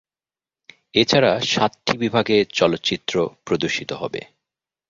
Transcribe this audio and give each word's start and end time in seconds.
এ 0.93 1.03
ছাড়া 1.05 1.31
সাতটি 1.45 1.93
বিভাগে 1.97 2.37
চলচ্চিত্র 2.51 3.15
প্রদর্শিত 3.45 3.91
হবে। 3.93 4.21